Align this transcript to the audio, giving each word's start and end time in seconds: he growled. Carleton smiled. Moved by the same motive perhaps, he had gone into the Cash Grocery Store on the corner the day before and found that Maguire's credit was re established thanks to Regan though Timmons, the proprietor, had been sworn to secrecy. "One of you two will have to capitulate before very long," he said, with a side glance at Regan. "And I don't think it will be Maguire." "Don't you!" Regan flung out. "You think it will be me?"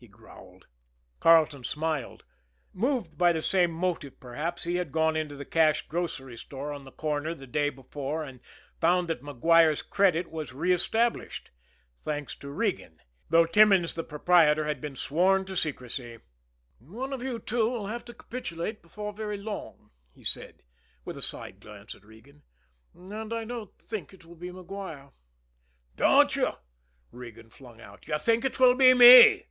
he 0.00 0.08
growled. 0.08 0.66
Carleton 1.20 1.62
smiled. 1.62 2.24
Moved 2.72 3.18
by 3.18 3.32
the 3.32 3.42
same 3.42 3.70
motive 3.70 4.18
perhaps, 4.18 4.64
he 4.64 4.76
had 4.76 4.90
gone 4.92 5.14
into 5.14 5.36
the 5.36 5.44
Cash 5.44 5.88
Grocery 5.88 6.38
Store 6.38 6.72
on 6.72 6.84
the 6.84 6.90
corner 6.90 7.34
the 7.34 7.46
day 7.46 7.68
before 7.68 8.24
and 8.24 8.40
found 8.80 9.08
that 9.08 9.22
Maguire's 9.22 9.82
credit 9.82 10.30
was 10.32 10.54
re 10.54 10.72
established 10.72 11.50
thanks 12.02 12.34
to 12.36 12.48
Regan 12.48 12.96
though 13.28 13.44
Timmons, 13.44 13.92
the 13.92 14.02
proprietor, 14.02 14.64
had 14.64 14.80
been 14.80 14.96
sworn 14.96 15.44
to 15.44 15.54
secrecy. 15.54 16.16
"One 16.78 17.12
of 17.12 17.22
you 17.22 17.38
two 17.38 17.68
will 17.68 17.88
have 17.88 18.06
to 18.06 18.14
capitulate 18.14 18.80
before 18.80 19.12
very 19.12 19.36
long," 19.36 19.90
he 20.14 20.24
said, 20.24 20.62
with 21.04 21.18
a 21.18 21.22
side 21.22 21.60
glance 21.60 21.94
at 21.94 22.06
Regan. 22.06 22.42
"And 22.94 23.34
I 23.34 23.44
don't 23.44 23.76
think 23.78 24.14
it 24.14 24.24
will 24.24 24.34
be 24.36 24.50
Maguire." 24.50 25.10
"Don't 25.94 26.34
you!" 26.34 26.52
Regan 27.12 27.50
flung 27.50 27.82
out. 27.82 28.08
"You 28.08 28.16
think 28.18 28.46
it 28.46 28.58
will 28.58 28.74
be 28.74 28.94
me?" 28.94 29.48